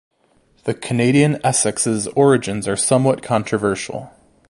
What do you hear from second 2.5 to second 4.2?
are somewhat controversial.